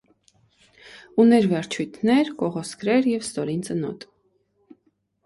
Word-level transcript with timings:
Ուներ 1.23 1.45
վերջույթներ, 1.51 2.31
կողոսկրեր 2.39 3.11
և 3.11 3.27
ստորին 3.27 3.61
ծնոտ։ 3.69 4.07